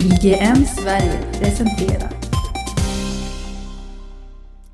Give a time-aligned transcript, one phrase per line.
[0.00, 2.10] IGM Sverige presenterar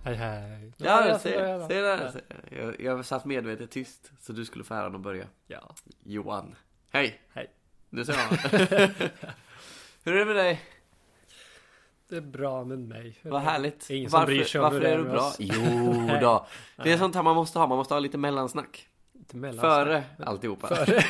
[0.05, 0.73] Hej hej.
[0.77, 1.69] Ja, jag se, ska börja då.
[1.69, 2.11] se där.
[2.11, 2.21] Se.
[2.57, 5.25] Jag, jag satt medvetet tyst så du skulle få äran att börja.
[5.47, 5.75] Ja.
[6.05, 6.55] Johan.
[6.91, 7.21] Hej!
[7.35, 7.47] Hej.
[7.91, 8.39] Nu ser man.
[10.05, 10.61] Hur är det med dig?
[12.09, 13.19] Det är bra med mig.
[13.23, 13.91] Vad härligt.
[13.91, 15.21] Ingen som varför bryr sig om varför hur det är är du med bra?
[15.27, 15.37] oss.
[15.39, 16.47] Jo då.
[16.85, 17.67] Det är sånt här man måste ha.
[17.67, 18.89] Man måste ha lite mellansnack.
[19.13, 20.67] Lite mellan- Före alltihopa.
[20.69, 21.03] Före.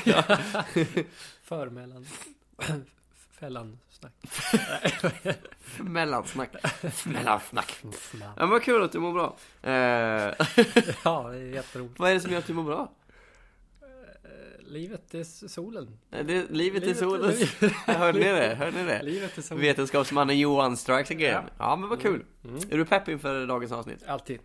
[1.42, 2.06] För mellan.
[3.40, 3.78] Fällan
[4.30, 5.04] snack.
[5.80, 6.50] Mellansnack.
[7.06, 7.78] Mellansnack.
[7.82, 7.92] Nej.
[8.22, 9.36] Ja, men vad kul att du mår bra.
[9.62, 9.72] Eh,
[11.04, 11.98] Ja, det är jätteroligt.
[11.98, 12.92] vad är det som gör att du mår bra?
[14.68, 15.98] Livet är solen.
[16.10, 17.34] Eh, Det, livet, Livet är solen.
[17.86, 18.54] Hörde ni det?
[18.54, 19.02] Hörde ni det?
[19.02, 19.60] Livet är solen.
[19.62, 21.44] Vetenskapsmannen Johan strikes again.
[21.46, 21.76] Ja, Ja.
[21.76, 22.24] men vad kul.
[22.44, 22.56] Mm.
[22.70, 24.04] Är du pepp inför dagens avsnitt?
[24.06, 24.40] Alltid.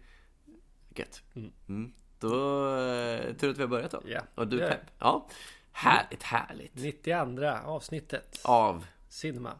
[0.95, 1.21] Gött.
[1.35, 1.51] Mm.
[1.69, 1.91] Mm.
[2.19, 2.29] Då,
[2.77, 4.01] eh, tur att vi har börjat då.
[4.05, 4.21] Ja.
[4.35, 4.81] Och du är pepp.
[4.99, 5.27] Ja.
[5.71, 6.75] Härligt, härligt.
[6.75, 8.39] 92 avsnittet.
[8.43, 9.53] Av Cinema.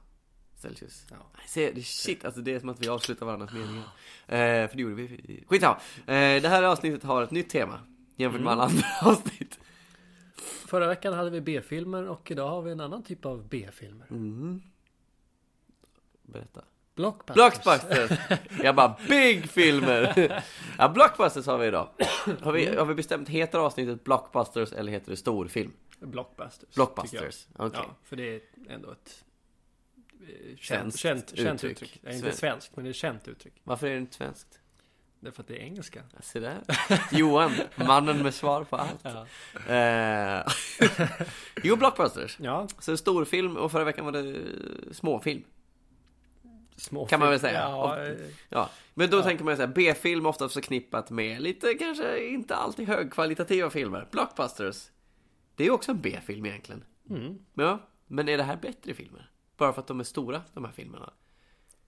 [0.56, 1.06] Celsius.
[1.10, 1.16] Ja.
[1.48, 3.84] Ser, det, shit, alltså det är som att vi avslutar varandras meningar.
[4.28, 5.44] Eh, för det gjorde vi.
[5.48, 5.76] Skitsamma.
[5.98, 7.80] Eh, det här avsnittet har ett nytt tema.
[8.16, 8.60] Jämfört med Mm.
[8.60, 9.60] alla andra avsnitt.
[10.68, 14.08] Förra veckan hade vi B-filmer och idag har vi en annan typ av B-filmer.
[14.10, 14.62] Mm.
[16.22, 16.62] Berätta.
[16.96, 17.36] Blockbusters.
[17.64, 18.20] Blockbusters!
[18.64, 20.44] Jag bara, big filmer!
[20.78, 21.90] Ja, Blockbusters har vi idag.
[22.42, 25.72] Har vi, har vi bestämt, heter avsnittet Blockbusters eller heter det storfilm?
[26.00, 26.76] Blockbusters.
[26.76, 27.80] Blockbusters, okej.
[27.88, 29.26] Ja, för det är ändå ett
[30.58, 31.72] känt, Svenskt känt, känt uttryck.
[31.72, 32.00] uttryck.
[32.04, 33.54] Nej, inte Sven- svenskt, men det är känt uttryck.
[33.64, 34.58] Varför är det inte svenskt?
[35.20, 36.04] Därför att det är engelska.
[36.14, 36.60] Ja, Se där.
[37.12, 39.04] Johan, mannen med svar på allt.
[39.04, 39.74] Ja.
[39.76, 40.44] Eh,
[41.64, 42.38] jo, Blockbusters.
[42.40, 44.40] ja, Så storfilm och förra veckan var det
[44.94, 45.44] småfilm.
[46.76, 47.60] små Kan man väl säga.
[47.60, 48.18] Ja, Och- eh,
[48.50, 49.24] Ja, men då Ja.
[49.24, 54.08] tänker man ju såhär, B-film ofta förknippat med lite, kanske inte alltid högkvalitativa filmer.
[54.12, 54.90] Blockbusters,
[55.56, 56.84] det är ju också en B-film egentligen.
[57.10, 57.38] mm.
[57.54, 59.30] Ja, men är det här bättre filmer?
[59.62, 61.14] Bara för att de är stora, de här filmerna?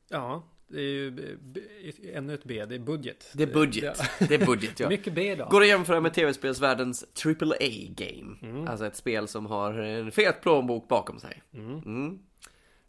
[0.09, 1.35] ja, det är ju
[2.13, 3.31] ännu ett B, det är budget.
[3.33, 3.99] Det är budget.
[4.29, 4.85] Det är budget, Ja.
[4.85, 4.89] ja.
[4.89, 5.49] Mycket B idag.
[5.49, 8.37] Går att jämföra med tv-spelsvärldens AAA-game.
[8.41, 8.67] Mm.
[8.67, 11.41] Alltså ett spel som har en fet plånbok bakom sig.
[11.53, 11.79] Mm.
[11.79, 12.19] Mm.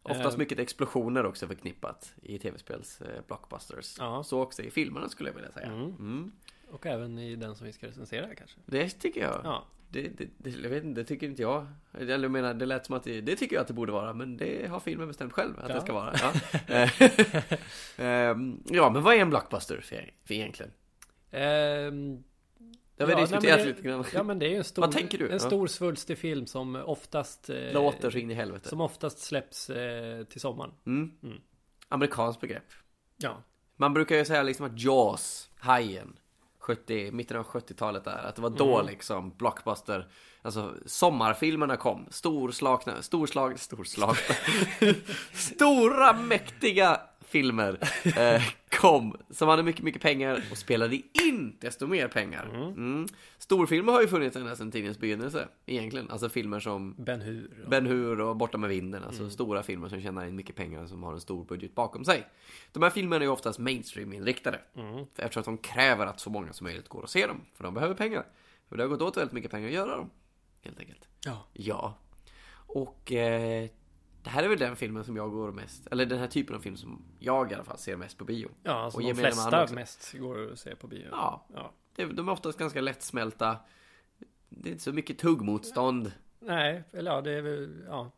[0.03, 0.39] Oftast Eh.
[0.39, 3.97] mycket explosioner också förknippat i tv-spels eh, blockbusters.
[3.99, 4.25] Ja.
[4.25, 5.67] Så också i filmerna skulle jag vilja säga.
[5.67, 5.83] Mm.
[5.85, 6.33] Mm.
[6.71, 8.57] Och även i den som vi ska recensera kanske.
[8.67, 9.41] Det tycker jag.
[9.45, 11.67] Ja, Det, det, det, jag vet inte, det tycker inte jag.
[11.99, 14.13] Eller jag menar, det lät som att det, det tycker jag att det borde vara,
[14.15, 15.75] men det har filmen bestämt själv att Ja.
[15.75, 16.15] det ska vara.
[16.69, 16.89] Ja.
[18.05, 20.73] Ehm, ja, men vad är en blockbuster för, för egentligen?
[21.31, 22.23] Ehm,
[22.97, 24.05] Det har vi ja, nej, diskuterat det- lite grann.
[24.15, 28.11] Ja men det är ju en stor, en stor svulstig film som oftast eh, Låter
[28.11, 28.69] så in i helvete.
[28.69, 30.71] Som oftast släpps eh, till sommaren.
[30.87, 31.11] Mm.
[31.23, 31.41] Mm.
[31.89, 32.73] Amerikanskt begrepp.
[33.17, 33.43] Ja.
[33.77, 36.19] Man brukar ju säga liksom att Jaws, Hajen,
[36.65, 38.87] 70, mitten av 70-talet där, att det var då Mm.
[38.87, 40.09] liksom blockbuster,
[40.43, 44.15] alltså sommarfilmerna kom, storslagna, storslag, storslagna,
[45.33, 47.79] stora mäktiga filmer
[48.19, 52.49] eh, kom, som hade mycket, mycket pengar och spelade in desto mer pengar.
[52.55, 53.07] Mm.
[53.39, 57.63] Storfilmer har ju funnits ända sedan tidens begynnelse, egentligen, alltså filmer som Ben Hur.
[57.65, 59.31] och- Ben Hur och Borta med vinden, alltså Mm.
[59.31, 62.27] stora filmer som tjänar in mycket pengar och som har en stor budget bakom sig.
[62.73, 64.61] De här filmerna är ju oftast mainstream-inriktade.
[64.77, 65.07] Mm.
[65.17, 67.41] Eftersom att de kräver att så många som möjligt går och ser dem.
[67.55, 68.27] För de behöver pengar.
[68.69, 70.11] För det har gått åt väldigt mycket pengar att göra dem.
[70.63, 71.09] Helt enkelt.
[71.25, 71.47] Ja.
[71.53, 71.95] Ja.
[72.67, 73.69] Och eh,
[74.25, 76.61] det här är väl den filmen som jag går mest, eller den här typen av
[76.61, 78.51] film som jag i alla fall ser mest på bio.
[78.63, 81.09] Ja, alltså Och de flesta mest går att se på bio.
[81.11, 81.73] Ja, ja.
[81.97, 83.57] det, de är oftast ganska lättsmälta.
[84.49, 86.13] Det är inte så mycket tuggmotstånd.
[86.41, 88.11] Nej, eller ja, det är väl, ja.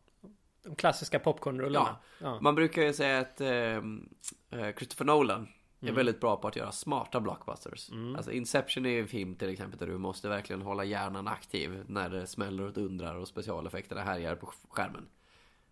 [0.62, 1.96] De klassiska popcornrullarna.
[2.20, 2.40] Ja.
[2.40, 5.48] Man brukar ju säga att eh, eh, Christopher Nolan
[5.80, 5.94] är Mm.
[5.96, 7.90] väldigt bra på att göra smarta blockbusters.
[7.90, 8.16] Mm.
[8.16, 11.84] Alltså Inception är ju en film till exempel där du måste verkligen hålla hjärnan aktiv
[11.86, 15.06] när det smäller och dundrar och specialeffekterna härjar på skärmen.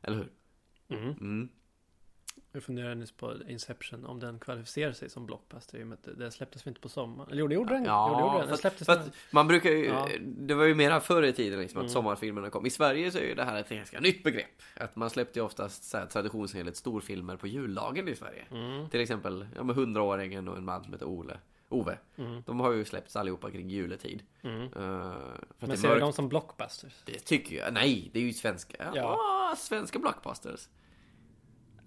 [0.05, 0.29] Eller hur?
[0.99, 1.11] Mm.
[1.21, 1.49] Mm.
[2.53, 5.79] Jag funderar nyss på Inception, om den kvalificerar sig som blockbuster.
[5.79, 7.31] i och med att Den släpptes väl inte på sommaren?
[7.31, 7.85] Eller jo, det gjorde den.
[7.85, 8.41] Ja, jo, det gjorde den.
[8.41, 10.09] den fast- släpptes fast man brukar ju, Ja.
[10.27, 11.93] det var ju mera förr i tiden liksom att Mm.
[11.93, 12.67] sommarfilmerna kom.
[12.67, 14.63] I Sverige så är ju det här ett ganska nytt begrepp.
[14.77, 18.45] Att man släppte ju oftast så här, traditionsenligt storfilmer på juldagen i Sverige.
[18.51, 18.89] Mm.
[18.91, 21.39] Till exempel, ja med hundraåringen och en man som heter Ole.
[21.75, 21.99] Ove.
[22.17, 22.43] Mm.
[22.47, 24.23] De har ju släppts allihopa kring juletid.
[24.43, 24.61] Mm.
[24.63, 25.15] Uh,
[25.59, 27.03] Men ser du dem som blockbusters?
[27.07, 27.75] Det tycker jag.
[27.75, 28.77] Nej, det är ju svenska.
[28.79, 29.55] Ja, Ja.
[29.59, 30.69] svenska blockbusters.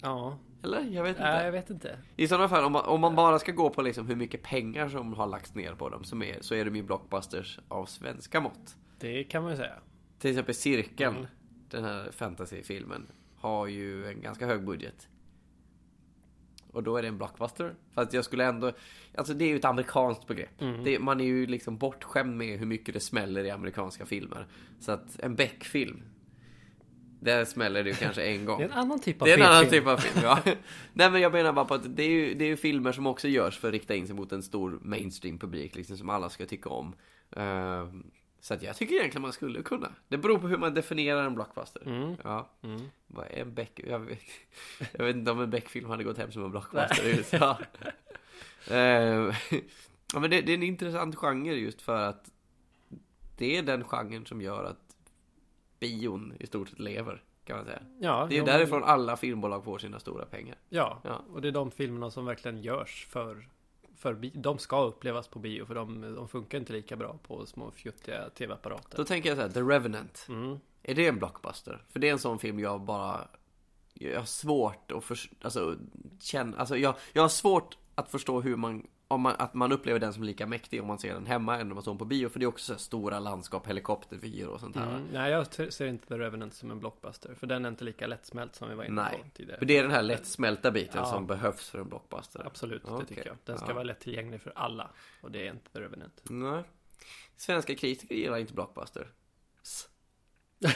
[0.02, 0.82] Ja, Eller?
[0.82, 1.24] Jag vet inte.
[1.32, 2.00] Nej, jag vet inte.
[2.16, 4.90] I sådana fall, om man, om man bara ska gå på liksom hur mycket pengar
[4.90, 8.42] som har lagts ner på dem, som är, så är de ju blockbusters av svenska
[8.42, 8.76] mått.
[9.00, 9.74] Det kan man ju säga.
[10.20, 11.28] Till exempel Cirkeln, Mm.
[11.70, 13.08] den här fantasyfilmen,
[13.38, 15.08] har ju en ganska hög budget.
[16.78, 17.76] Och då är det en blockbuster.
[17.94, 18.72] Fast jag skulle ändå...
[19.16, 20.62] Alltså det är ju ett amerikanskt begrepp.
[20.62, 20.84] Mm.
[20.84, 24.48] Det, man är ju liksom bortskämd med hur mycket det smäller i amerikanska filmer.
[24.80, 26.02] Så att en Beck-film.
[27.20, 28.58] Där smäller det ju kanske en gång.
[28.60, 29.72] Det är en annan typ av Det är en annan film.
[29.72, 30.40] typ av film, ja.
[30.94, 33.08] Nej men jag menar bara på att det är ju, det är ju filmer som
[33.08, 36.46] också görs för att rikta in sig mot en stor mainstream-publik, liksom som alla ska
[36.46, 36.96] tycka om.
[37.32, 37.88] Eh,
[38.40, 39.92] så att jag tycker egentligen man skulle kunna.
[40.08, 41.82] Det beror på hur man definierar en blockbuster.
[41.86, 42.16] Mm.
[42.24, 42.50] Ja.
[42.62, 42.82] Mm.
[43.08, 43.80] Vad är en Beck?
[43.88, 44.20] Jag vet,
[44.94, 47.58] jag vet inte om en Beck-film hade gått hem som en blockbuster i USA.
[48.70, 49.36] Eh,
[50.14, 52.32] ja, men det, det är en intressant genre just för att
[53.38, 54.96] det är den genren som gör att
[55.80, 57.80] bion i stort sett lever, kan man säga.
[58.00, 60.56] Ja, Det är de- därifrån alla filmbolag får sina stora pengar.
[60.70, 61.22] Ja, Ja.
[61.34, 63.48] och det är de filmerna som verkligen görs för,
[63.98, 67.72] för De ska upplevas på bio för de, de funkar inte lika bra på små
[67.72, 68.98] fjuttiga tv-apparater.
[68.98, 70.26] Då tänker jag så här, The Revenant.
[70.30, 70.60] Mm.
[70.84, 71.84] Är det en blockbuster?
[71.90, 73.28] För det är en sån film jag bara...
[73.94, 75.36] Jag har svårt att förstå...
[75.42, 75.76] Alltså,
[76.20, 76.58] känna...
[76.58, 78.88] Alltså, jag, jag har svårt att förstå hur man...
[79.10, 81.76] Man, att man upplever den som lika mäktig om man ser den hemma än om
[81.76, 82.30] man ser den på bio.
[82.30, 84.90] För det är också så stora landskap, helikoptervyer och sånt här.
[84.90, 85.08] Mm.
[85.14, 87.36] Nej, jag ser inte The Revenant som en blockbuster.
[87.36, 89.24] För den är inte lika lättsmält som vi var inne Nej.
[89.24, 89.60] på tidigare.
[89.60, 91.06] För det är den här lättsmälta biten Ja.
[91.06, 92.44] som behövs för en blockbuster.
[92.46, 93.38] Absolut, det tycker jag.
[93.46, 93.74] Den ska Ja.
[93.74, 94.90] vara lättillgänglig för alla.
[95.22, 96.22] Och det är inte The Revenant.
[96.24, 96.64] Nej.
[97.38, 99.08] Svenska kritiker gillar inte blockbuster.
[100.60, 100.76] Nej,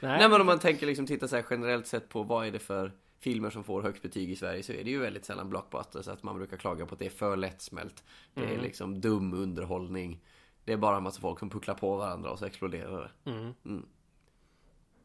[0.00, 2.58] Nej men om man tänker liksom titta så här generellt sett på vad är det
[2.58, 2.92] för
[3.22, 6.08] filmer som får högst betyg i Sverige så är det ju väldigt sällan blockbusters.
[6.08, 8.04] Att man brukar klaga på att det är för lättsmält.
[8.34, 8.60] Det är Mm.
[8.60, 10.20] liksom dum underhållning.
[10.64, 13.30] Det är bara en massa folk som pucklar på varandra och så exploderar det.
[13.30, 13.54] Mm.
[13.64, 13.86] Mm.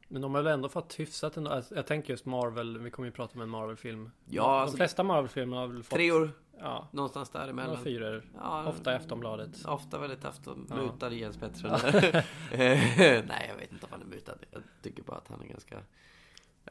[0.08, 1.52] Men de har väl ändå fått hyfsat ändå.
[1.52, 2.78] Alltså, Jag tänker just Marvel.
[2.78, 4.12] Vi kommer ju prata om en Marvel-film.
[4.25, 5.96] Ja, de alltså- flesta Marvel-filmer har väl fått...
[5.98, 7.69] Treor, Ja, någonstans däremellan.
[7.69, 8.24] några fyror.
[8.36, 9.66] Ja, Ofta i Aftonbladet.
[9.66, 10.66] Ofta väldigt afton.
[10.69, 10.75] Ja.
[10.75, 11.69] Mutad Jens Pettersson.
[12.52, 14.34] Nej, jag vet inte om han är mutad.
[14.52, 15.80] Jag tycker bara att han är ganska...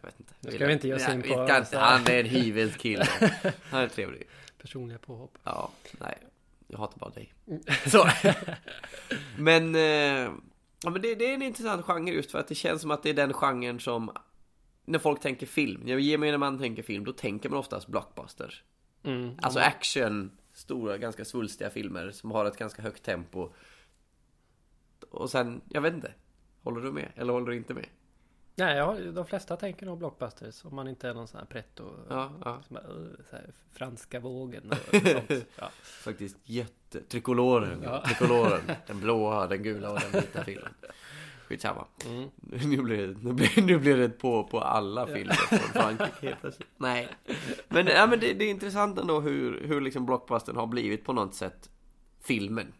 [0.03, 0.35] Jag vet inte.
[0.41, 1.29] Nu ska vi inte ge oss in på-
[1.59, 1.79] inte.
[1.79, 3.09] Han är en hyvens kille.
[3.71, 4.23] Han är trevlig.
[4.63, 5.39] Personliga påhopp.
[5.45, 5.71] Ja,
[6.01, 6.19] nej.
[6.69, 7.33] Jag hatar bara dig.
[7.87, 8.09] Så.
[9.39, 9.81] Men, eh,
[10.83, 13.03] ja, men det, det är en intressant genre just för att det känns som att
[13.03, 14.11] det är den genren som
[14.85, 18.63] när folk tänker film, när gemene man tänker film, då tänker man oftast blockbuster.
[19.05, 19.35] Mm.
[19.43, 23.51] Alltså action, stora, ganska svulstiga filmer som har ett ganska högt tempo.
[25.11, 26.13] Och sen, jag vet inte.
[26.63, 27.13] Håller du med?
[27.17, 27.87] Eller håller du inte med?
[28.59, 30.65] Nej, ja, de flesta tänker nog blockbusters.
[30.65, 31.85] Om man inte är någon sån här pretto.
[32.09, 32.63] Ja, ja.
[33.31, 35.47] Så här, franska vågen och sånt.
[35.57, 35.71] Ja.
[35.83, 37.01] Faktiskt jätte...
[37.01, 37.83] Trikoloren.
[37.83, 38.03] Ja.
[38.07, 38.61] Trikoloren.
[38.87, 40.73] Den blåa, den gula och den vita filmen.
[41.47, 41.87] Skitsamma.
[42.07, 42.31] Mm.
[42.71, 46.37] Nu blir det, nu blir, nu blir det på, på alla filmer från Frankrike.
[46.77, 47.09] Nej.
[47.69, 51.13] Men, ja, men det, det är intressant ändå hur, hur liksom blockbustern har blivit på
[51.13, 51.71] något sätt
[52.21, 52.73] filmen.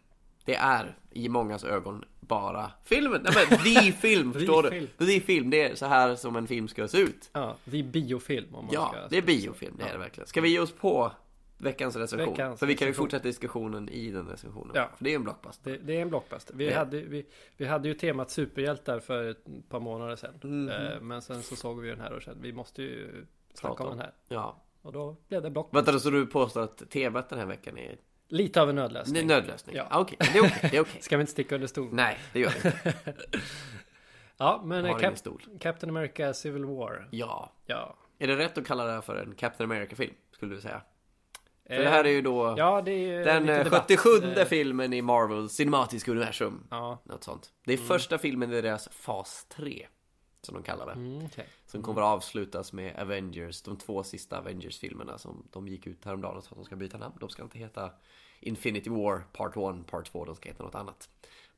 [0.47, 3.21] Det är i mångas ögon bara filmen.
[3.23, 4.69] Nej men the film, förstår du?
[4.69, 4.87] film.
[4.97, 7.29] The film, det är så här som en film ska se ut.
[7.33, 9.07] ja, är biofilm om man Ja, ska...
[9.07, 10.27] det är biofilm, det är det verkligen.
[10.27, 11.11] Ska vi ge oss på
[11.57, 12.29] veckans recension?
[12.29, 13.05] Veckans För vi kan ju recension.
[13.05, 14.71] fortsätta diskussionen i den recensionen.
[14.75, 14.89] Ja.
[14.97, 15.71] För det är ju en blockbuster.
[15.71, 16.53] Det, det är en blockbuster.
[16.55, 16.77] Vi, Ja.
[16.77, 17.25] hade, vi,
[17.57, 20.33] vi hade ju temat superhjältar för ett par månader sedan.
[20.43, 20.69] Mhm.
[20.69, 23.83] Eh, Men sen så såg vi den här och kände vi måste ju snacka Prata
[23.83, 23.97] om om.
[23.97, 24.13] den här.
[24.27, 24.63] Ja.
[24.81, 25.85] Och då blev det blockbuster.
[25.91, 27.97] Vänta, så du påstår att temat den här veckan är
[28.27, 29.27] Lite av en en nödlösning.
[29.27, 29.75] nödlösning?
[29.75, 29.87] Ja.
[29.89, 29.99] Ja.
[29.99, 30.69] Okej, det är okej.
[30.77, 30.97] Är okej.
[31.01, 31.89] Ska vi inte sticka under stol?
[31.91, 32.93] Nej, det gör det inte.
[34.39, 35.43] Ja, men eh, Cap- stol.
[35.59, 37.07] Captain America Civil War.
[37.11, 37.51] Ja.
[37.65, 37.95] Ja.
[38.19, 40.13] Är det rätt att kalla det här för en Captain America-film?
[40.31, 40.81] Skulle du säga?
[41.67, 43.85] För Eh, det här är ju då Ja, det är ju den lite eh, debatt.
[43.87, 46.67] 77 Eh, filmen i Marvels cinematiska universum.
[46.71, 47.01] Ja.
[47.05, 47.51] Något sånt.
[47.65, 49.87] Det är första filmen i deras fas 3.
[50.41, 50.91] Som de kallar det.
[50.91, 51.47] Mm, okej.
[51.65, 56.37] Som kommer att avslutas med Avengers, de två sista Avengers-filmerna som de gick ut häromdagen
[56.37, 57.15] och sa att de ska byta namn.
[57.19, 57.91] De ska inte heta
[58.39, 61.09] Infinity War Part 1, Part 2, de ska heta något annat.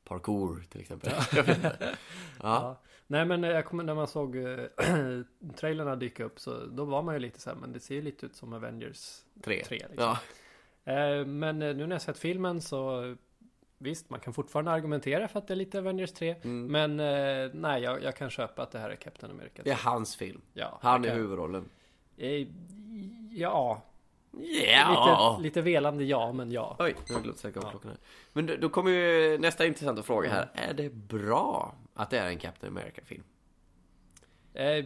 [0.04, 1.12] Parkour till exempel.
[1.38, 1.70] Inte.
[1.82, 1.96] ja.
[2.38, 2.80] Ja.
[3.06, 4.58] Nej men eh, jag kommer när man såg äh,
[5.56, 8.02] trailerna dyka upp så då var man ju lite så här, men det ser ju
[8.02, 9.64] lite ut som Avengers tre.
[9.64, 9.96] 3 liksom.
[9.96, 10.18] Ja.
[10.92, 13.16] Eh, Men eh, nu när jag sett filmen så
[13.82, 16.66] Visst, man kan fortfarande argumentera för att det är lite Avengers 3 Mm.
[16.66, 17.00] Men
[17.44, 19.62] eh, nej, jag, jag kan köpa att det här är Captain America 3.
[19.64, 20.40] Det är hans film.
[20.54, 21.68] ja, Han är huvudrollen.
[22.16, 22.46] Eh,
[23.32, 23.82] Ja,
[24.32, 25.30] Ja.
[25.38, 26.76] lite, lite velande ja, men ja.
[26.78, 27.66] Oj, jag sätta Ja.
[27.66, 27.98] av klockan här.
[28.32, 30.48] Men då, då kommer ju nästa intressanta fråga här.
[30.54, 33.22] Är det bra att det är en Captain America-film?
[34.54, 34.84] Eh,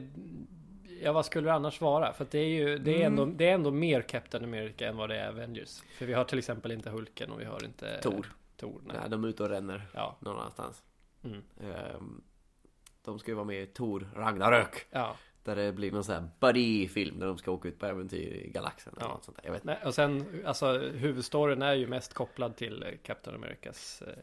[1.03, 2.13] Ja, vad skulle det annars vara?
[2.13, 3.07] För att det är ju det är, Mm.
[3.07, 5.83] ändå, det är ändå mer Captain America än vad det är Avengers.
[5.99, 8.27] För vi har till exempel inte Hulken och vi har inte Thor.
[8.57, 8.97] Thor nej.
[9.09, 10.83] De är ute och ränner Ja, någon annanstans.
[11.25, 11.43] mm.
[11.61, 12.23] Ehm,
[13.05, 14.87] De ska ju vara med i Thor Ragnarök.
[14.91, 15.17] ja.
[15.43, 18.51] Där det blir någon sån här buddy-film där de ska åka ut på äventyr i
[18.51, 18.93] galaxen.
[18.97, 19.13] Eller Ja.
[19.15, 19.45] något sånt där.
[19.47, 19.65] Jag vet.
[19.65, 24.15] Nej, och sen, alltså huvudstoryn är ju mest kopplad till eh, Captain Americas eh,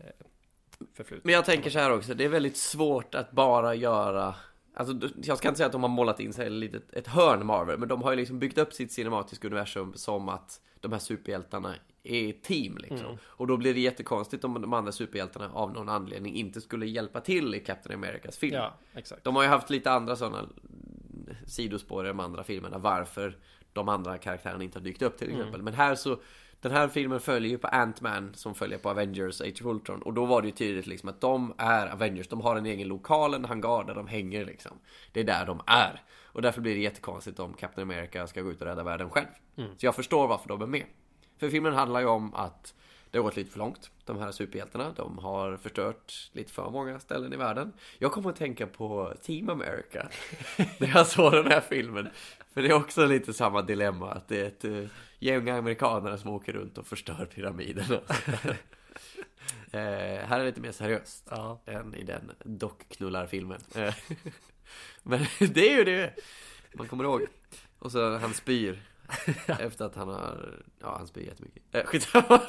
[0.93, 1.21] förflutna.
[1.25, 4.35] Men jag tänker så här också, det är väldigt svårt att bara göra
[4.73, 7.79] Alltså, jag ska inte säga att de har målat in sig litet- ett hörn Marvel,
[7.79, 11.75] men de har ju liksom byggt upp sitt cinematiska universum som att de här superhjältarna
[12.03, 13.05] är team liksom.
[13.08, 13.17] Mm.
[13.24, 17.22] Och då blir det jättekonstigt om de andra superhjältarna av någon anledning inte skulle hjälpa
[17.22, 18.55] till i Captain Americas film.
[18.55, 19.24] Ja, exakt.
[19.24, 20.50] De har ju haft lite andra sådana
[21.46, 23.38] sidospår i de andra filmerna varför
[23.74, 25.39] de andra karaktärerna inte har dykt upp till Mm.
[25.39, 25.62] exempel.
[25.62, 26.20] Men här så
[26.62, 30.13] den här filmen följer ju på Ant-Man som följer på Avengers Age of Ultron och
[30.13, 32.27] då var det ju tydligt liksom att de är Avengers.
[32.27, 34.72] De har en egen lokal, en hangar där de hänger liksom.
[35.12, 36.01] Det är där de är.
[36.24, 39.25] Och därför blir det jättekonstigt om Captain America ska gå ut och rädda världen själv.
[39.55, 40.84] Så jag förstår varför de är med.
[41.41, 42.74] För filmen handlar ju om att
[43.12, 43.91] det har gått lite för långt.
[44.05, 47.74] De här superhjältarna, de har förstört lite för många ställen i världen.
[48.00, 50.10] Jag kommer att tänka på Team America.
[50.79, 52.10] När jag såg den här filmen.
[52.53, 54.12] För det är också lite samma dilemma.
[54.12, 54.88] Att det är ett uh,
[55.19, 58.00] gäng amerikanare som åker runt och förstör pyramiderna.
[59.74, 61.27] Eh, här är det lite mer seriöst.
[61.29, 61.62] Ja.
[61.65, 63.62] Än i den dockknullarfilmen.
[63.75, 63.93] Eh,
[65.03, 66.13] Men det är ju det
[66.74, 67.27] man kommer ihåg.
[67.79, 68.90] Och så han spyr.
[69.60, 71.63] Efter att han har, ja han spyr jättemycket.
[71.72, 72.39] Eh, skitsamma.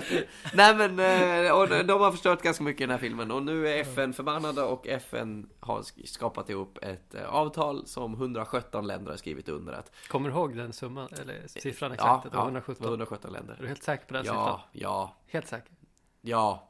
[0.00, 0.28] Spyr.
[0.54, 0.98] Nej men,
[1.46, 3.30] eh, och de har förstört ganska mycket i den här filmen.
[3.30, 8.14] Och nu är FN förbannade och FN har sk- skapat ihop ett eh, avtal som
[8.14, 9.72] 117 länder har skrivit under.
[9.72, 12.34] Att, Kommer du ihåg den summan, eller siffran ja, exakt?
[12.34, 12.74] var ja, 117.
[12.78, 13.54] det var 117 länder.
[13.54, 14.38] Är du helt säker på den siffran?
[14.46, 15.72] Ja, ja, Helt säker?
[16.20, 16.67] Ja.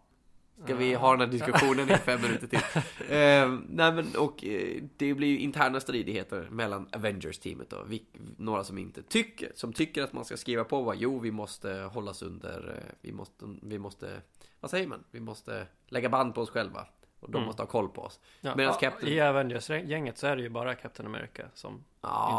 [0.65, 2.59] Ska vi ha den här diskussionen i fem minuter till?
[3.11, 8.03] Eh, nej men och eh, det blir ju interna stridigheter mellan Avengers-teamet och vi,
[8.37, 11.73] några som inte tycker, som tycker att man ska skriva på vad, jo vi måste
[11.93, 14.21] hållas under, eh, vi måste, vi måste,
[14.61, 15.05] vad säger man?
[15.11, 16.87] Vi måste lägga band på oss själva.
[17.21, 17.47] Och de Mm.
[17.47, 18.21] måste ha koll på oss.
[18.41, 21.85] Ja, Medan ja, Captain- I Avengers-gänget så är det ju bara Captain America som inte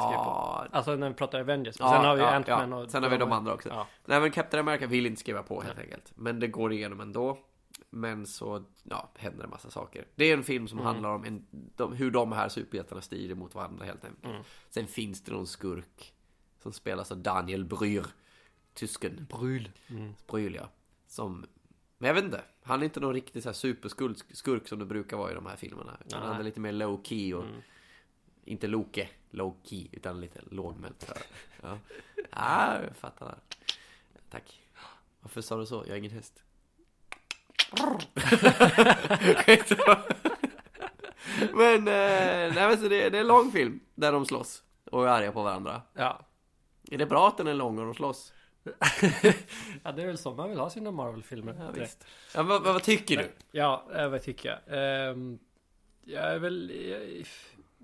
[0.07, 0.65] skriver på.
[0.71, 1.75] Alltså när vi pratar Avengers.
[1.79, 2.77] Ja, sen har vi ja, Ant-Man ja.
[2.77, 2.91] och...
[2.91, 3.85] Sen har vi de andra också.
[4.05, 6.11] Nej men Captain America vill inte skriva på helt enkelt.
[6.15, 7.37] Men det går igenom ändå.
[7.89, 10.07] Men så, ja, händer en massa saker.
[10.15, 13.55] Det är en film som handlar om en, de, hur de här superhjältarna strider mot
[13.55, 14.25] varandra helt enkelt.
[14.25, 14.43] Mm.
[14.69, 16.13] Sen finns det någon skurk
[16.59, 18.05] som spelas av Daniel Brühl.
[18.73, 19.27] Tysken.
[19.29, 19.71] Bryl.
[19.89, 20.13] Mm.
[20.27, 20.69] Brühl ja.
[21.07, 21.45] Som,
[21.97, 22.41] men jag vet inte.
[22.63, 25.45] Han är inte någon riktig så här superskurk skurk som det brukar vara i de
[25.45, 25.97] här filmerna.
[26.05, 26.19] Nej.
[26.19, 27.61] han är lite mer low key och Mm.
[28.45, 31.03] inte Loke, low key, utan lite lågmält.
[31.07, 31.23] här.
[31.61, 31.79] Ja.
[32.29, 33.37] ah, jag fattar.
[34.29, 34.61] Tack.
[35.21, 35.75] Varför sa du så?
[35.75, 36.43] Jag är ingen häst.
[41.53, 45.03] men, eh, nej, men så det, det är en lång film där de slåss och
[45.03, 45.81] är arga på varandra.
[45.93, 46.19] Ja.
[46.91, 48.33] Är det bra att den är lång och de slåss?
[49.83, 51.55] ja, det är väl så man vill ha sina Marvel-filmer.
[51.59, 52.05] Ja, visst.
[52.35, 53.31] Ja, vad, vad tycker du?
[53.51, 54.59] Ja, eh, vad tycker jag?
[55.09, 55.39] Ehm,
[56.03, 56.71] jag är väl...
[56.89, 57.25] jag-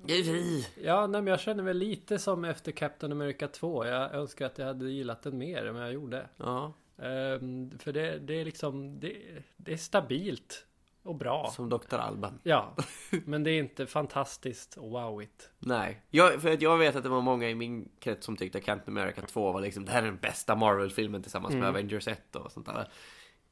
[0.08, 0.72] Givetvis.
[0.84, 3.86] Ja, nej, men jag känner väl lite som efter Captain America 2.
[3.86, 6.28] Jag önskar att jag hade gillat den mer än vad jag gjorde.
[6.38, 9.00] Ja, Ehm, för det, det är liksom...
[9.00, 9.14] Det,
[9.58, 10.66] det är stabilt
[11.04, 11.52] och bra.
[11.56, 11.96] som Dr.
[11.96, 12.40] Alban.
[12.44, 12.76] Ja,
[13.26, 15.50] men det är inte fantastiskt och wowigt.
[15.60, 18.58] Nej, jag, för att jag vet att det var många i min krets som tyckte
[18.58, 21.76] att Captain America 2 var liksom Det här är den bästa Marvel-filmen tillsammans med Mm.
[21.76, 22.88] Avengers 1 och sånt där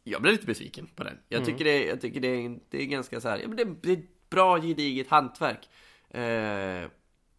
[0.03, 1.45] Jag blev lite besviken på den Jag Mm.
[1.53, 3.91] tycker, det, jag tycker det, är, det är ganska så här, ja, men det, det
[3.91, 5.69] är bra gediget hantverk
[6.09, 6.89] eh,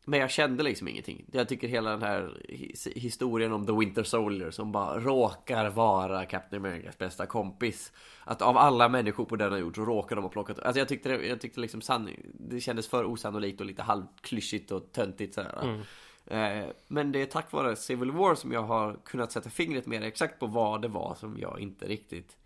[0.05, 1.25] Men jag kände liksom ingenting.
[1.33, 6.25] Jag tycker hela den här his- historien om The Winter Soldier som bara råkar vara
[6.25, 7.93] Captain Americas bästa kompis.
[8.25, 11.09] Att av alla människor på denna jord så råkar de ha plockat Alltså jag tyckte,
[11.09, 15.59] det, jag tyckte liksom sanning, det kändes för osannolikt och lite halvklyschigt och töntigt sådär
[15.63, 15.81] Mm.
[16.27, 20.03] Eh, Men det är tack vare Civil War som jag har kunnat sätta fingret mer
[20.03, 22.37] exakt på vad det var som jag inte riktigt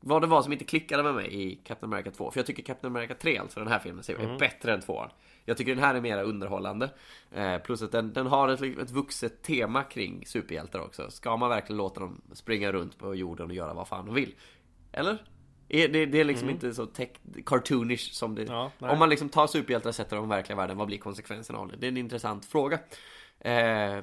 [0.00, 2.62] Vad det var som inte klickade med mig i Captain America 2 För jag tycker
[2.62, 4.38] Captain America 3, alltså den här filmen, är Mm.
[4.38, 5.06] bättre än 2
[5.44, 6.90] Jag tycker den här är mer underhållande
[7.32, 11.48] eh, Plus att den, den har ett, ett vuxet tema kring superhjältar också Ska man
[11.50, 14.34] verkligen låta dem springa runt på jorden och göra vad fan de vill?
[14.92, 15.24] Eller?
[15.68, 17.08] Det, det är liksom inte så tech,
[17.46, 18.70] cartoonish som det Ja.
[18.78, 21.68] Om man liksom tar superhjältar och sätter dem i verkliga världen, vad blir konsekvenserna av
[21.68, 21.76] det?
[21.76, 22.78] Det är en intressant fråga.
[23.40, 23.98] Eh,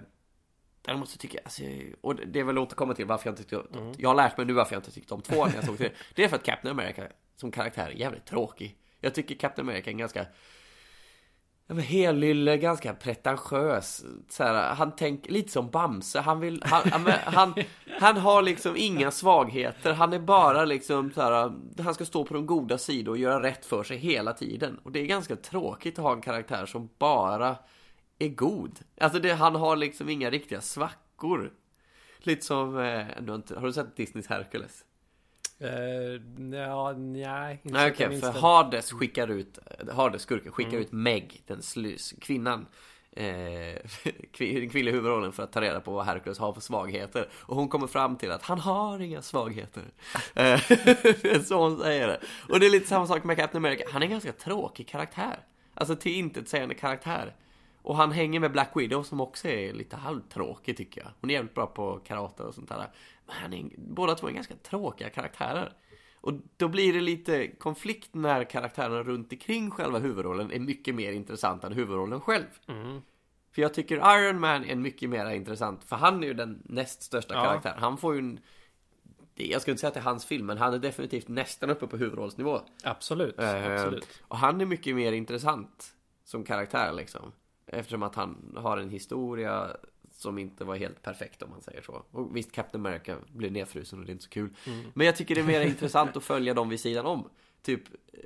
[0.87, 1.63] däremot så tycker jag, alltså,
[2.01, 3.93] och det är väl att till varför jag inte tyckte Mm.
[3.97, 5.91] Jag har lärt mig nu varför jag inte tyckte om två när jag såg det.
[6.15, 7.03] Det är för att Captain America
[7.35, 8.77] som karaktär är jävligt tråkig.
[9.01, 10.25] Jag tycker Captain America är en ganska
[11.75, 14.05] helylle, ganska pretentiös.
[14.29, 16.19] Så här, han tänker lite som Bamse.
[16.19, 17.53] Han vill, han, men han,
[17.99, 19.93] han har liksom inga svagheter.
[19.93, 21.53] Han är bara liksom så här,
[21.83, 24.79] han ska stå på de goda sidor och göra rätt för sig hela tiden.
[24.83, 27.55] Och det är ganska tråkigt att ha en karaktär som bara
[28.19, 28.79] är god.
[29.01, 31.51] Alltså det, han har liksom inga riktiga svackor.
[32.19, 34.83] Lite som, eh, du har, inte, har du sett Disneys Hercules?
[35.61, 35.69] Uh,
[36.55, 37.59] ja, nej.
[37.63, 38.39] Inte Nej okej, minns för det.
[38.39, 39.59] Hades skickar ut,
[39.91, 40.81] Hades skurken skickar Mm.
[40.81, 42.65] ut Meg, den slys, kvinnan
[43.11, 43.25] eh,
[44.33, 47.55] kvin- Den kvinnliga huvudrollen för att ta reda på vad Hercules har för svagheter Och
[47.55, 49.83] hon kommer fram till att han har inga svagheter
[50.35, 50.61] Eh,
[51.43, 52.19] Så hon säger det
[52.49, 55.39] Och det är lite samma sak med Captain America Han är en ganska tråkig karaktär
[55.73, 57.35] Alltså till intet sägande karaktär
[57.87, 61.09] Och han hänger med Black Widow som också är lite halvtråkig tycker jag.
[61.21, 62.77] Hon är jävligt bra på karate och sånt där.
[63.25, 65.73] Men han är, båda två är ganska tråkiga karaktärer.
[66.15, 71.11] Och då blir det lite konflikt när karaktärerna runt omkring själva huvudrollen är mycket mer
[71.11, 72.45] intressant än huvudrollen själv.
[72.67, 73.01] Mm.
[73.51, 77.01] För jag tycker Iron Man är mycket mer intressant, för han är ju den näst
[77.01, 77.43] största Ja.
[77.43, 77.79] karaktären.
[77.79, 78.39] Han får ju en...
[79.35, 81.87] Jag ska inte säga att det är hans film, men han är definitivt nästan uppe
[81.87, 82.61] på huvudrollsnivå.
[82.83, 84.21] Absolut, Eh, absolut.
[84.21, 87.31] Och han är mycket mer intressant som karaktär liksom.
[87.67, 89.77] Eftersom att han har en historia
[90.11, 92.03] som inte var helt perfekt om man säger så.
[92.11, 94.49] Och visst, Captain America blev nedfrusen och det är inte så kul.
[94.65, 94.85] Mm.
[94.93, 97.29] Men jag tycker det är mer intressant att följa dem vid sidan om.
[97.67, 97.83] Typ,
[98.13, 98.19] eh,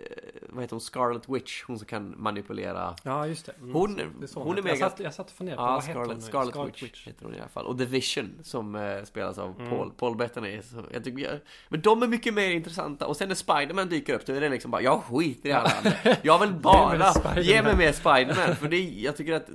[0.49, 2.95] vad heter hon, Scarlet Witch, hon som kan manipulera.
[3.03, 3.51] Ja, just det.
[3.59, 4.05] Mm, Hon- det
[4.35, 6.53] hon är jag, mega- satt, jag satt och funderade på Ja, vad hette hon Scarlet?
[6.53, 7.65] Scarlet, Witch, heter hon i alla fall.
[7.65, 9.69] Och The Vision som eh, spelas av Mm.
[9.69, 10.61] Paul, Paul Bettany.
[10.93, 13.07] Jag tycker, jag, men de är mycket mer intressanta.
[13.07, 15.69] Och sen när Spiderman dyker upp, då är det liksom bara, jag skiter i alla
[15.77, 15.91] andra.
[16.21, 18.55] Jag vill bara, ge mig mer Spiderman.
[18.55, 19.49] För det, jag tycker att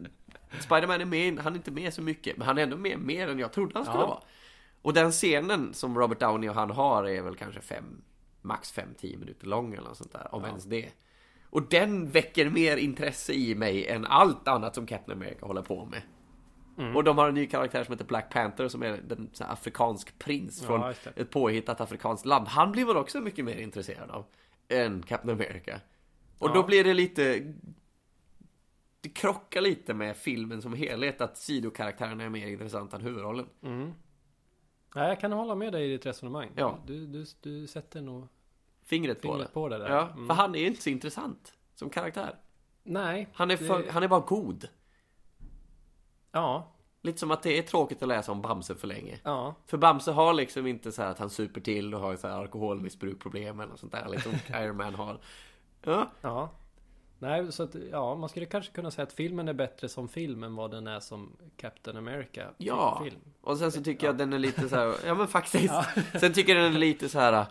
[0.60, 2.36] Spiderman är med, han är inte med så mycket.
[2.36, 4.06] Men han är ändå med mer än jag trodde han skulle Ja.
[4.06, 4.20] vara.
[4.82, 7.84] Och den scenen som Robert Downey och han har är väl kanske fem,
[8.46, 10.34] max 5-10 minuter lång eller något sånt där.
[10.34, 10.48] Om Ja.
[10.48, 10.90] ens det.
[11.50, 15.84] Och den väcker mer intresse i mig än allt annat som Captain America håller på
[15.84, 16.02] med.
[16.78, 16.96] Mm.
[16.96, 20.60] Och de har en ny karaktär som heter Black Panther som är en afrikansk prins
[20.62, 21.20] Ja, från det.
[21.20, 22.48] ett påhittat afrikanskt land.
[22.48, 24.24] Han blir man också mycket mer intresserad av
[24.68, 25.80] än Captain America.
[26.38, 26.54] Och Ja.
[26.54, 27.54] då blir det lite...
[29.00, 33.46] Det krockar lite med filmen som helhet att sidokaraktärerna är mer intressanta än huvudrollen.
[33.62, 33.92] Mm.
[34.94, 36.50] Nej, jag kan hålla med dig i ditt resonemang.
[36.56, 36.78] Ja.
[36.86, 38.28] Du, du, du sätter nog
[38.86, 39.52] Fingret på fingret det.
[39.52, 39.88] på det.
[39.88, 40.26] Ja, Mm.
[40.26, 42.34] för han är inte så intressant som karaktär.
[42.82, 43.28] Nej.
[43.34, 44.68] Han är, för, det- han är bara god.
[46.32, 46.72] Ja.
[47.02, 49.18] Lite som att det är tråkigt att läsa om Bamse för länge.
[49.22, 49.54] Ja.
[49.66, 52.34] För Bamse har liksom inte så här att han super till och har så här
[52.34, 54.08] alkoholmissbrukproblem eller sånt där.
[54.08, 55.18] Liksom Iron Man har.
[55.82, 56.50] Ja, Ja.
[57.18, 60.42] Nej, så att, ja, man skulle kanske kunna säga att filmen är bättre som film
[60.42, 63.00] än vad den är som Captain America Ja.
[63.04, 63.20] film.
[63.40, 65.74] och sen så tycker jag att den är lite så här, ja men faktiskt.
[66.20, 67.46] Sen tycker jag den är lite så här.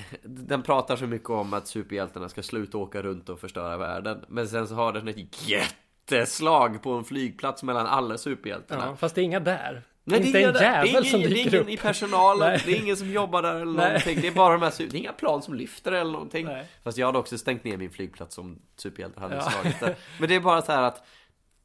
[0.22, 4.24] Den pratar så mycket om att superhjältarna ska sluta åka runt och förstöra världen.
[4.28, 8.86] Men sen så har den ett jätteslag på en flygplats mellan alla superhjältarna.
[8.86, 9.82] Ja, fast det är inga där.
[10.04, 10.84] Nej, inte det är en inga där.
[10.84, 11.68] jävel det är ingen, som det är ingen upp.
[11.68, 12.62] i personalen, Nej.
[12.66, 13.86] det är ingen som jobbar där eller Nej.
[13.88, 14.20] någonting.
[14.20, 14.72] Det är bara de här.
[14.78, 16.46] Det är inga plan som lyfter eller någonting.
[16.46, 16.66] Nej.
[16.84, 19.42] Fast jag hade också stängt ner min flygplats som superhjältar hade Ja.
[19.50, 19.94] slagit där.
[20.20, 21.06] Men det är bara så här att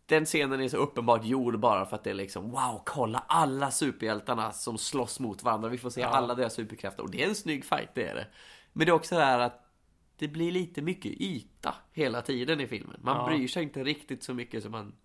[0.08, 3.72] den scenen är så uppenbart gjord bara för att det är liksom Wow, kolla alla
[3.72, 5.70] superhjältarna som slåss mot varandra.
[5.70, 6.08] Vi får se Ja.
[6.08, 7.04] alla deras superkrafter.
[7.04, 8.28] Och det är en snygg fight, det är det.
[8.74, 9.64] Men det är också det här att
[10.18, 13.00] det blir lite mycket yta hela tiden i filmen.
[13.04, 13.28] Man Ja.
[13.28, 14.96] bryr sig inte riktigt så mycket som man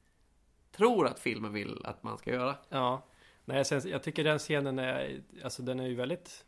[0.76, 2.56] tror att filmen vill att man ska göra.
[2.68, 3.04] Ja.
[3.44, 6.44] Nej, sen, jag tycker den scenen är, alltså den är ju väldigt,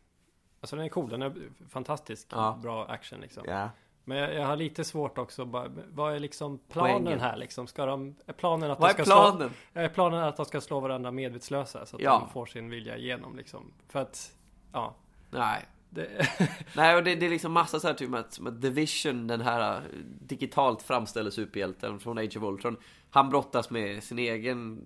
[0.61, 1.33] alltså den är cool, den är
[1.69, 2.59] fantastisk, Ja.
[2.61, 3.43] bra action liksom.
[3.47, 3.69] Ja.
[4.05, 7.19] Men jag, jag har lite svårt också, bara, vad är liksom planen Poängen.
[7.19, 7.67] här liksom?
[7.67, 9.49] Ska de, är planen att Vad de är ska planen?
[9.73, 12.19] slå, är planen att de ska slå varandra medvetslösa så att Ja.
[12.19, 13.71] de får sin vilja igenom liksom?
[13.89, 14.31] För att,
[14.71, 14.95] ja,
[15.29, 15.65] Nej.
[15.89, 16.07] det,
[16.75, 19.41] Nej, och det, det är liksom massa så här typ att, som att Division, den
[19.41, 19.81] här eh,
[20.21, 22.77] digitalt framställde superhjälten från Age of Ultron,
[23.09, 24.81] han brottas med sin egen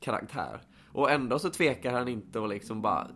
[0.00, 0.60] karaktär.
[0.92, 3.06] Och ändå så tvekar han inte att liksom bara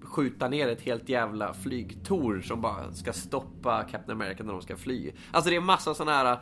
[0.00, 4.76] skjuta ner ett helt jävla flygtor som bara ska stoppa Captain America när de ska
[4.76, 5.12] fly.
[5.32, 6.38] Alltså det är massa sådana här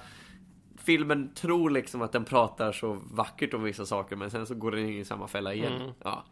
[0.76, 4.70] Filmen tror liksom att den pratar så vackert om vissa saker men sen så går
[4.70, 5.72] den in i samma fälla igen.
[5.72, 5.92] Mm.
[6.04, 6.24] Ja.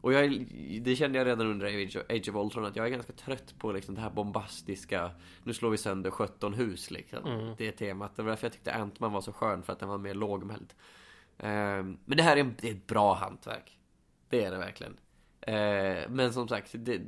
[0.00, 0.46] Och jag,
[0.80, 3.54] det kände jag redan under Age of, Age of Ultron att jag är ganska trött
[3.58, 5.10] på liksom det här bombastiska
[5.44, 7.26] Nu slår vi sönder 17 hus liksom.
[7.26, 7.54] Mm.
[7.58, 8.16] Det är temat.
[8.16, 10.74] Det var därför jag tyckte Ant-Man var så skön för att den var mer lågmäld.
[11.38, 13.78] Ehm, men det här är, en, det är ett bra hantverk.
[14.28, 14.96] Det är det verkligen.
[15.46, 17.00] Ehm, men som sagt, det,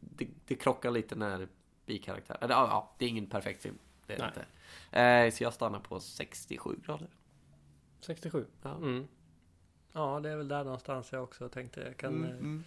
[0.00, 1.48] det, det krockar lite när
[1.86, 2.36] bikaraktär.
[2.40, 3.78] Eller, Ja, ja, det är ingen perfekt film.
[4.06, 4.28] Det är Nej.
[4.28, 4.46] inte.
[4.90, 7.08] Ehm, så jag stannar på 67 grader.
[8.00, 8.46] 67.
[8.62, 8.76] Ja.
[8.76, 9.08] Mm.
[9.92, 11.80] Ja, det är väl där någonstans jag också tänkte.
[11.80, 12.64] Jag kan, Mm, eh, mm.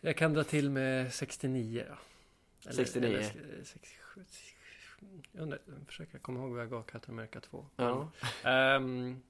[0.00, 2.72] jag kan dra till med 69 då.
[2.72, 3.16] 69.
[3.18, 3.24] eh,
[3.64, 4.24] 67.
[5.32, 7.66] Jag undrar, jag försöker komma ihåg vad jag gav Captain America 2.
[7.76, 8.10] Ja.
[8.44, 9.22] Ehm,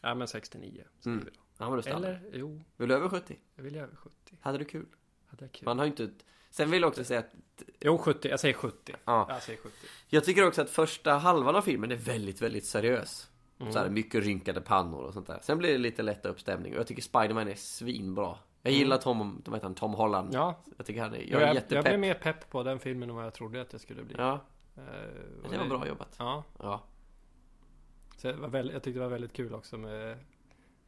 [0.00, 0.84] ja, men 69.
[1.00, 1.28] säger Mm.
[1.58, 1.90] Ja, men du.
[1.90, 3.36] Eller, jo, Vill du över 70?
[3.54, 4.14] jag vill över 70.
[4.40, 4.86] Hade du kul?
[5.26, 5.64] Hade jag kul.
[5.66, 6.10] Man har ju inte...
[6.50, 7.34] Sen vill jag också säga att
[7.80, 8.28] Jo, 70.
[8.28, 8.92] Jag säger 70.
[9.04, 9.26] Ja.
[9.28, 9.74] Jag säger 70.
[10.08, 13.30] Jag tycker också att första halvan av filmen är väldigt, väldigt seriös.
[13.58, 13.72] Mm.
[13.72, 15.38] Så här, mycket rynkade pannor och sånt där.
[15.42, 18.38] Sen blir det lite lätta uppstämning och jag tycker Spiderman är svinbra.
[18.62, 20.28] Jag gillar Tom, vad heter han, Tom Holland.
[20.28, 20.40] Mm.
[20.40, 21.84] Ja, Jag tycker han är, jag jag, är jag, jättepepp.
[21.84, 24.14] blev mer pepp på den filmen än vad jag trodde att det skulle bli.
[24.18, 24.40] Ja,
[25.44, 26.16] och det var bra jobbat.
[26.18, 26.82] Ja, Ja.
[28.16, 30.18] så det var väldigt, jag tyckte det var väldigt kul också med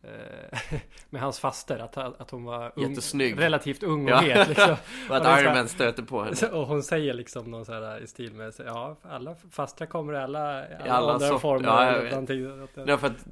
[1.11, 1.79] med hans faster.
[1.79, 3.41] Att, att hon var ung, Jättesnygg.
[3.41, 4.17] relativt ung och Ja.
[4.21, 4.77] het liksom.
[5.11, 6.49] Och att Iron Man stöter på henne.
[6.53, 10.17] Och hon säger liksom någon så här i stil med Ja, alla fastrar kommer i
[10.17, 11.69] alla, alla, alla åldrar och sort- former.
[11.69, 12.89] ja, jag vet.
[12.89, 13.27] Ja, för att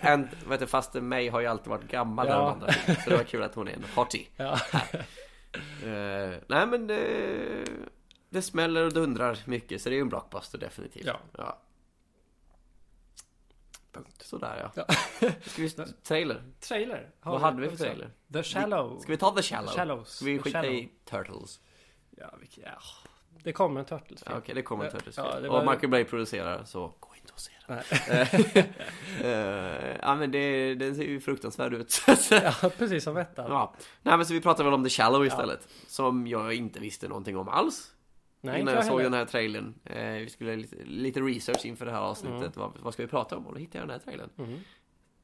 [0.00, 2.50] en, vet du, faster May har ju alltid varit gammal i Ja.
[2.52, 4.26] andra Så det var kul att hon är en hottie.
[4.36, 4.58] Ja.
[5.84, 7.00] Eh, nej men det,
[8.30, 11.06] det smäller och dundrar mycket så det är ju en blockbuster definitivt.
[11.06, 11.16] Ja.
[11.38, 11.58] ja.
[13.94, 14.22] Punkt.
[14.22, 14.84] Sådär ja.
[14.88, 14.94] Ja.
[15.44, 15.70] Ska vi,
[16.02, 16.42] trailer?
[16.60, 17.10] Trailer.
[17.20, 17.84] Har Vad hade vi för också.
[17.84, 18.10] trailer?
[18.32, 18.98] The Shallow.
[19.00, 19.70] Ska vi ta The Shallow?
[19.74, 20.08] Shallows.
[20.08, 21.60] Ska vi The skita i Turtles?
[22.10, 22.78] Ja, vilka, ja.
[23.42, 25.90] Det kommer en Turtles Ja, Okej, det kommer en Turtles Ja, det Och var- Michael
[25.90, 27.82] Bay producerar så gå inte och se den.
[28.08, 28.72] Nej.
[29.22, 32.02] Eh, ja men det, den ser ju fruktansvärd ut.
[32.30, 33.46] Ja, precis som ettan.
[33.50, 33.74] ja.
[34.02, 35.68] Nej men så vi pratar väl om The Shallow istället.
[35.86, 37.93] Som jag inte visste någonting om alls.
[38.44, 39.10] Nej, innan jag såg heller.
[39.10, 39.74] den här trailern.
[39.84, 42.56] Eh, vi skulle lite, lite research inför det här avsnittet.
[42.56, 43.46] Vad, vad ska vi prata om?
[43.46, 44.30] Och då hittade jag den här trailern.
[44.38, 44.60] Mm.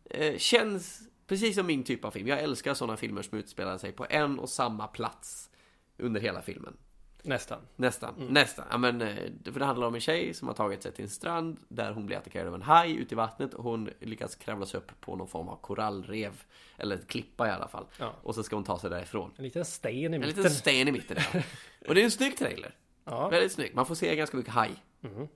[0.04, 2.28] Eh, känns precis som min typ av film.
[2.28, 5.50] Jag älskar sådana filmer som utspelar sig på en och samma plats
[5.98, 6.76] under hela filmen.
[7.22, 7.58] Nästan.
[7.76, 8.28] Nästan, Mm.
[8.34, 8.64] nästan.
[8.70, 9.16] Ja, men, eh,
[9.52, 12.06] för det handlar om en tjej som har tagit sig till en strand där hon
[12.06, 15.16] blir attackerad av en haj ute i vattnet och hon lyckas kravla sig upp på
[15.16, 16.42] någon form av korallrev.
[16.76, 17.86] Eller ett klippa i alla fall.
[17.98, 18.12] Ja.
[18.22, 19.30] Och så ska hon ta sig därifrån.
[19.36, 20.28] En liten sten i En mitten.
[20.28, 21.40] liten sten i mitten ja.
[21.88, 22.74] Och det är en snygg trailer.
[23.10, 23.28] Ja.
[23.28, 23.74] Väldigt snygg.
[23.74, 24.70] Man får se ganska mycket haj.
[25.00, 25.28] Mhm.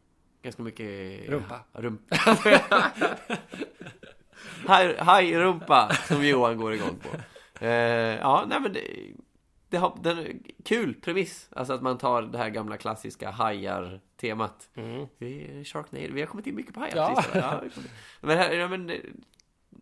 [0.42, 1.28] Ganska mycket...
[1.28, 1.60] Rumpa.
[1.72, 2.16] Rumpa.
[4.66, 7.08] haj, hajrumpa som Johan går igång på.
[7.64, 7.70] Eh,
[8.18, 8.82] ja, nej men det,
[9.68, 11.48] det har, den kul premiss.
[11.52, 14.70] Alltså att man tar det här gamla klassiska hajar-temat.
[14.74, 15.06] Mm.
[15.18, 17.24] Vi är Sharknado, vi har kommit in mycket på hajar Ja.
[17.34, 17.62] ja.
[18.20, 19.00] Men, här, ja, men eh,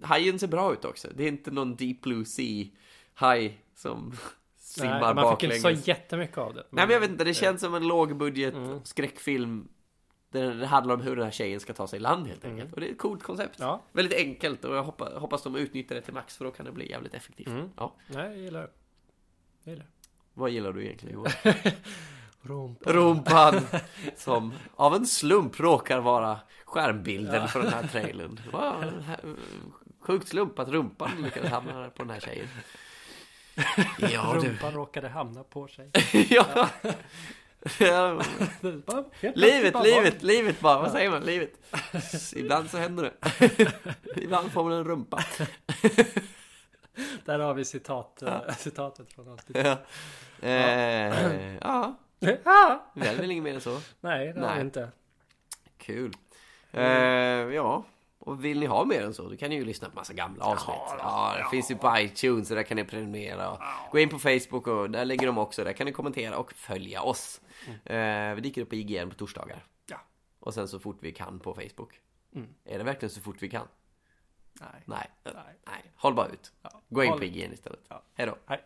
[0.02, 1.08] hajen ser bra ut också.
[1.14, 2.66] Det är inte någon Deep Blue Sea
[3.14, 4.12] haj som
[4.72, 5.82] simmar Nej, man fick inte baklänges.
[5.84, 6.64] så jättemycket av det.
[6.70, 8.80] Nej men jag vet inte, det känns som en lågbudget Mm.
[8.84, 9.68] skräckfilm
[10.30, 12.62] där det handlar om hur den här tjejen ska ta sig i land helt enkelt.
[12.62, 12.72] Mm.
[12.74, 13.56] Och det är ett coolt koncept.
[13.60, 16.66] Ja, Väldigt enkelt och jag hoppas, hoppas de utnyttjar det till max för då kan
[16.66, 17.46] det bli jävligt effektivt.
[17.48, 17.68] Mm.
[17.76, 17.94] Ja.
[18.06, 18.70] nej, jag gillar det.
[19.64, 19.86] Jag gillar
[20.34, 21.32] Vad gillar du egentligen Johan?
[21.42, 21.74] det.
[22.42, 22.92] Rumpa.
[22.92, 23.54] Rumpan
[24.16, 27.46] som av en slump råkar vara skärmbilden Ja.
[27.48, 28.40] för den här trailern.
[28.52, 28.84] Wow,
[30.00, 32.46] sjukt slump att rumpan lyckades hamna på den här tjejen.
[33.98, 34.48] Ja du.
[34.48, 35.90] Rumpan råkade hamna på sig.
[36.30, 36.68] ja.
[37.78, 38.22] ja.
[38.86, 40.78] Bara- Livet, bara- livet, livet bara.
[40.78, 41.22] Vad säger man?
[41.22, 41.52] Livet.
[42.36, 43.12] Ibland så händer det.
[44.22, 45.24] Ibland får man en rumpa.
[47.24, 49.66] Där har vi citat, eh, citatet från avsnittet.
[49.66, 50.48] Ja.
[50.48, 51.98] Eh, ja,
[52.44, 52.86] Ja.
[52.94, 53.80] vi hade väl inget mer än så.
[54.00, 54.88] Nej, det har vi inte.
[55.78, 56.12] Kul.
[56.72, 57.84] Eh, ja,
[58.22, 60.44] och vill ni ha mer än så, då kan ni ju lyssna på massa gamla
[60.44, 60.76] avsnitt.
[60.98, 63.50] Ja, det finns ju på iTunes, och där kan ni prenumerera.
[63.50, 63.60] Och
[63.92, 65.64] Gå in på Facebook och där ligger de också.
[65.64, 67.40] Där kan ni kommentera och följa oss.
[67.84, 69.64] Eh, vi dyker upp på IGN på torsdagar.
[69.86, 69.96] Ja.
[70.40, 72.00] Och sen så fort vi kan på Facebook.
[72.34, 72.48] Mm.
[72.64, 73.68] Är det verkligen så fort vi kan?
[74.60, 74.82] Nej.
[74.84, 75.10] Nej.
[75.24, 75.34] Nej.
[75.66, 75.92] Nej.
[75.96, 76.52] Håll bara ut.
[76.62, 76.82] Ja.
[76.88, 77.80] Gå in Håll- på IGN istället.
[77.88, 78.02] Ja.
[78.14, 78.36] Hej då.
[78.46, 78.60] Hej.